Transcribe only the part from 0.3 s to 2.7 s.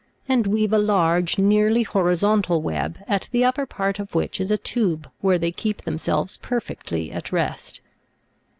weave a large, nearly horizontal